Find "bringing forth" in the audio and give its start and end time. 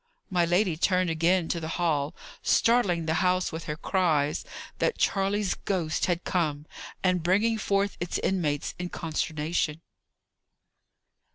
7.21-7.97